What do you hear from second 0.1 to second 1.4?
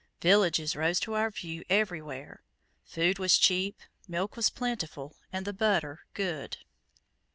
Villages rose to our